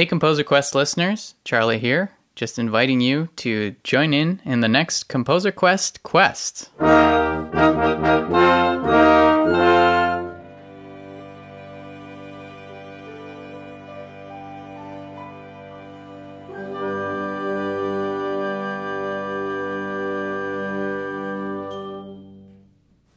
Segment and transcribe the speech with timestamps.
[0.00, 5.08] Hey, Composer Quest listeners, Charlie here, just inviting you to join in in the next
[5.08, 6.70] Composer Quest quest.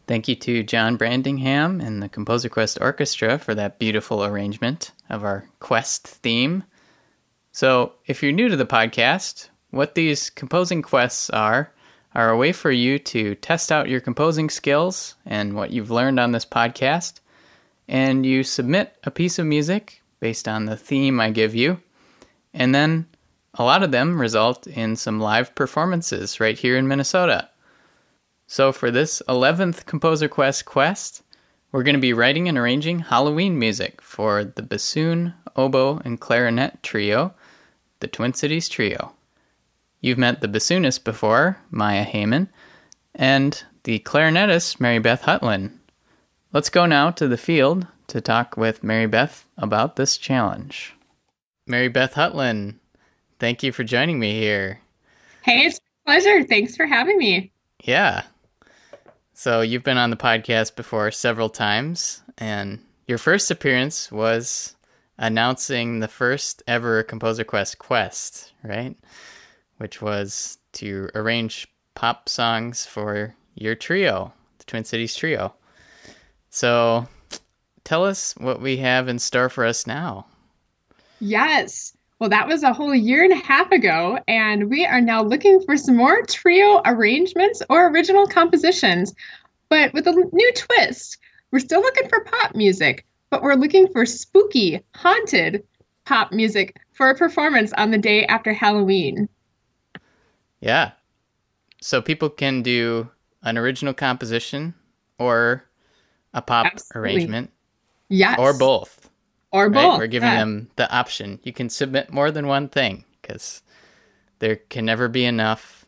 [0.05, 5.23] Thank you to John Brandingham and the Composer Quest Orchestra for that beautiful arrangement of
[5.23, 6.65] our quest theme.
[7.55, 11.71] So, if you're new to the podcast, what these composing quests are
[12.16, 16.20] are a way for you to test out your composing skills and what you've learned
[16.20, 17.20] on this podcast.
[17.88, 21.80] And you submit a piece of music based on the theme I give you.
[22.55, 23.05] And then
[23.53, 27.49] a lot of them result in some live performances right here in Minnesota.
[28.47, 31.22] So, for this 11th Composer Quest quest,
[31.72, 36.81] we're going to be writing and arranging Halloween music for the bassoon, oboe, and clarinet
[36.81, 37.35] trio,
[38.03, 39.13] the Twin Cities Trio.
[40.02, 42.50] You've met the bassoonist before, Maya Heyman,
[43.16, 45.72] and the clarinetist, Mary Beth Hutlin.
[46.52, 50.94] Let's go now to the field to talk with Mary Beth about this challenge.
[51.66, 52.75] Mary Beth Hutlin,
[53.39, 54.81] thank you for joining me here.
[55.44, 56.44] Hey, it's a pleasure.
[56.44, 57.53] Thanks for having me.
[57.85, 58.23] Yeah,
[59.33, 64.75] so you've been on the podcast before several times, and your first appearance was
[65.17, 68.95] announcing the first ever Composer Quest quest, right?
[69.78, 75.53] Which was to arrange pop songs for your trio, the Twin Cities Trio.
[76.50, 77.08] So
[77.84, 80.25] tell us what we have in store for us now.
[81.19, 81.95] Yes.
[82.19, 85.61] Well, that was a whole year and a half ago, and we are now looking
[85.66, 89.14] for some more trio arrangements or original compositions,
[89.69, 91.17] but with a new twist.
[91.52, 95.64] We're still looking for pop music, but we're looking for spooky, haunted
[96.06, 99.28] pop music for a performance on the day after Halloween.
[100.59, 100.92] Yeah.
[101.81, 103.09] So people can do
[103.42, 104.75] an original composition
[105.18, 105.66] or
[106.35, 107.16] a pop Absolutely.
[107.16, 107.52] arrangement.
[108.07, 108.38] Yes.
[108.38, 109.09] Or both.
[109.52, 109.74] Or right?
[109.74, 109.97] both.
[109.97, 110.38] We're giving yeah.
[110.38, 111.40] them the option.
[111.41, 113.63] You can submit more than one thing because
[114.38, 115.88] there can never be enough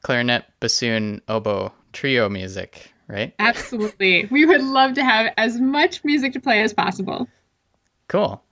[0.00, 3.34] clarinet, bassoon, oboe trio music, right?
[3.38, 4.26] Absolutely.
[4.30, 7.28] we would love to have as much music to play as possible.
[8.08, 8.42] Cool.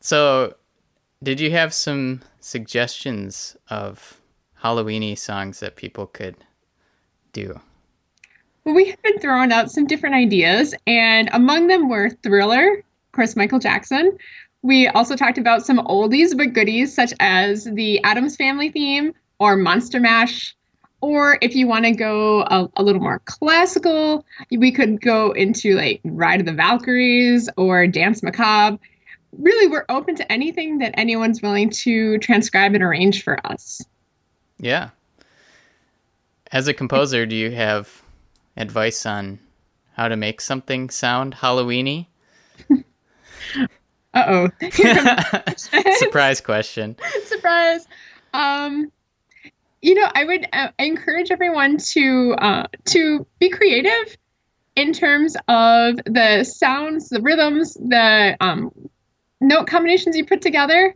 [0.00, 0.54] So,
[1.22, 4.20] did you have some suggestions of
[4.62, 6.36] Halloweeny songs that people could
[7.32, 7.60] do?
[8.64, 13.12] Well, we have been throwing out some different ideas, and among them were Thriller, of
[13.12, 14.16] course, Michael Jackson.
[14.62, 19.54] We also talked about some oldies but goodies, such as the Addams Family theme or
[19.56, 20.56] Monster Mash.
[21.00, 25.74] Or if you want to go a, a, little more classical, we could go into
[25.74, 28.78] like Ride of the Valkyries or Danse Macabre.
[29.38, 33.82] Really, we're open to anything that anyone's willing to transcribe and arrange for us.
[34.58, 34.90] Yeah.
[36.50, 38.02] As a composer, do you have
[38.56, 39.38] advice on
[39.92, 42.06] how to make something sound Halloweeny?
[44.16, 44.70] Uh oh.
[45.98, 46.96] Surprise question.
[47.26, 47.86] Surprise.
[48.32, 48.90] Um,
[49.82, 54.16] you know, I would uh, encourage everyone to uh, to be creative
[54.74, 58.70] in terms of the sounds, the rhythms, the um,
[59.40, 60.94] note combinations you put together.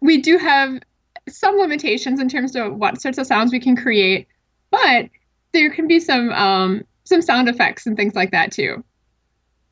[0.00, 0.80] We do have
[1.28, 4.26] some limitations in terms of what sorts of sounds we can create,
[4.70, 5.08] but
[5.52, 8.84] there can be some um, some sound effects and things like that too.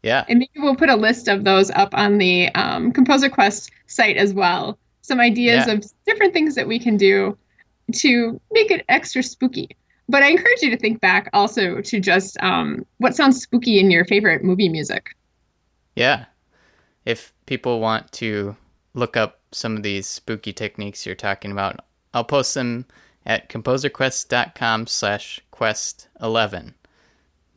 [0.03, 0.25] Yeah.
[0.29, 4.17] And maybe we'll put a list of those up on the um, Composer Quest site
[4.17, 4.79] as well.
[5.03, 5.75] Some ideas yeah.
[5.75, 7.37] of different things that we can do
[7.95, 9.69] to make it extra spooky.
[10.09, 13.91] But I encourage you to think back also to just um, what sounds spooky in
[13.91, 15.15] your favorite movie music.
[15.97, 16.27] Yeah.
[17.05, 18.57] If people want to
[18.95, 21.81] look up some of these spooky techniques you're talking about,
[22.15, 22.87] I'll post them
[23.27, 26.75] at composerquest.com slash quest 11,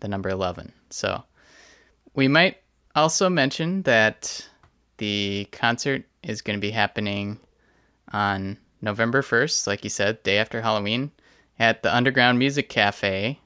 [0.02, 0.74] the number 11.
[0.90, 1.24] So
[2.14, 2.58] we might
[2.96, 4.46] also mention that
[4.98, 7.40] the concert is going to be happening
[8.12, 11.12] on November 1st, like you said, day after Halloween,
[11.60, 13.40] at the Underground Music Cafe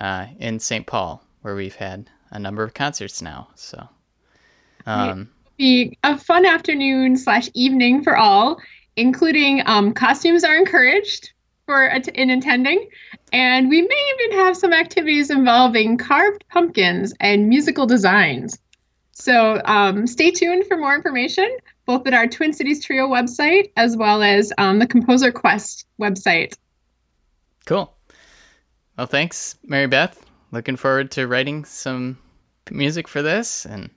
[0.00, 0.86] uh, in St.
[0.86, 3.48] Paul, where we've had a number of concerts now.
[3.54, 3.88] So,
[4.86, 8.60] um, be a fun afternoon slash evening for all,
[8.96, 11.32] including um, costumes are encouraged
[11.66, 12.88] for in attending,
[13.32, 18.58] and we may even have some activities involving carved pumpkins and musical designs.
[19.12, 23.96] So um, stay tuned for more information, both at our Twin Cities Trio website as
[23.96, 26.54] well as um, the Composer Quest website.
[27.66, 27.94] Cool.
[28.96, 30.24] Well, thanks, Mary Beth.
[30.52, 32.18] Looking forward to writing some
[32.70, 33.90] music for this and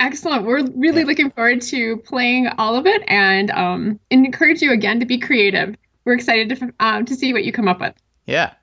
[0.00, 0.44] Excellent.
[0.44, 1.06] We're really Yeah.
[1.06, 5.76] looking forward to playing all of it and um, encourage you again to be creative.
[6.04, 7.94] We're excited to um, to see what you come up with.
[8.26, 8.54] Yeah.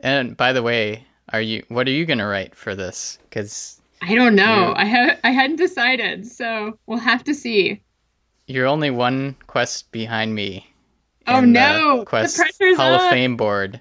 [0.00, 3.18] And by the way, are you what are you going to write for this?
[3.30, 4.68] Cuz I don't know.
[4.68, 7.82] You- I have I hadn't decided, so we'll have to see.
[8.46, 10.66] you're only one quest behind me.
[11.26, 11.98] Oh, no.
[12.00, 13.10] The Quest pressure's Hall of.
[13.10, 13.80] Fame board.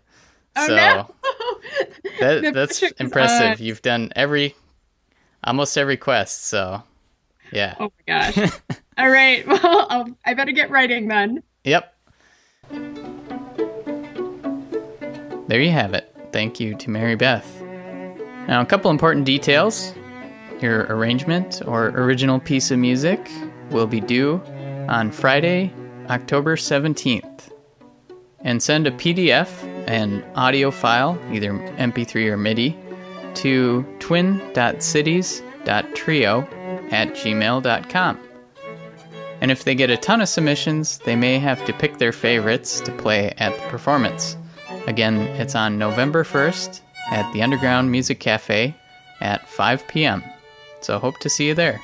[0.55, 1.15] Oh so no.
[2.19, 3.59] that, The that's impressive.
[3.59, 3.65] on.
[3.65, 4.55] You've done every
[5.43, 6.83] almost every quest, so
[7.51, 7.75] yeah.
[7.79, 8.51] Oh my gosh.
[8.97, 9.47] All right.
[9.47, 11.41] Well, I'll, I better get writing then.
[11.63, 11.95] Yep.
[15.47, 16.13] There you have it.
[16.31, 17.61] Thank you to Mary Beth.
[18.47, 19.93] Now, a couple important details.
[20.61, 23.29] Your arrangement or original piece of music
[23.69, 24.41] will be due
[24.89, 25.71] on Friday,
[26.09, 27.51] October 17th.
[28.41, 29.49] And send a PDF,
[29.87, 32.77] and audio file, either MP3 or MIDI,
[33.35, 38.19] to twin.cities.trio at gmail.com.
[39.41, 42.81] And if they get a ton of submissions, they may have to pick their favorites
[42.81, 44.37] to play at the performance.
[44.87, 48.75] Again, it's on November 1st at the Underground Music Cafe
[49.21, 50.23] at 5 p.m.
[50.81, 51.81] So hope to see you there.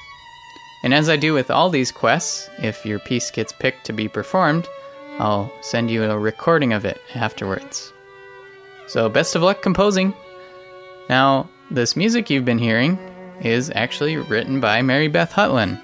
[0.84, 4.08] And as I do with all these quests, if your piece gets picked to be
[4.08, 4.68] performed,
[5.18, 7.92] I'll send you a recording of it afterwards.
[8.88, 10.14] So best of luck composing.
[11.10, 13.00] Now, this music you've been hearing
[13.42, 15.82] is actually written by Mary Beth Hutlin.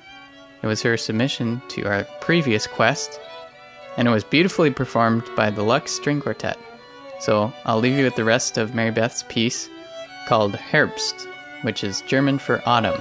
[0.62, 3.20] It was her submission to our previous quest,
[3.98, 6.60] and it was beautifully performed by the Lux String Quartet.
[7.20, 9.70] So I'll leave you with the rest of Mary Beth's piece
[10.28, 11.28] called Herbst,
[11.62, 13.00] which is German for autumn.